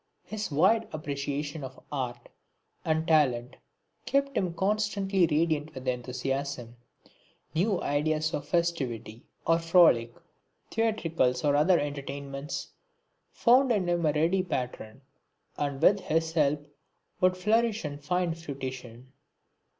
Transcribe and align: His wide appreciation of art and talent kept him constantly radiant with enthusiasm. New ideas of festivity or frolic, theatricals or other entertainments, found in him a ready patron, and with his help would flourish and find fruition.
His 0.23 0.49
wide 0.51 0.87
appreciation 0.93 1.63
of 1.63 1.79
art 1.91 2.27
and 2.83 3.07
talent 3.07 3.55
kept 4.07 4.35
him 4.35 4.51
constantly 4.55 5.27
radiant 5.27 5.75
with 5.75 5.87
enthusiasm. 5.87 6.75
New 7.53 7.79
ideas 7.83 8.33
of 8.33 8.47
festivity 8.47 9.21
or 9.45 9.59
frolic, 9.59 10.11
theatricals 10.71 11.43
or 11.45 11.55
other 11.55 11.79
entertainments, 11.79 12.69
found 13.31 13.71
in 13.71 13.87
him 13.87 14.03
a 14.03 14.11
ready 14.11 14.41
patron, 14.41 15.01
and 15.55 15.79
with 15.83 15.99
his 15.99 16.33
help 16.33 16.65
would 17.19 17.37
flourish 17.37 17.85
and 17.85 18.03
find 18.03 18.35
fruition. 18.39 19.11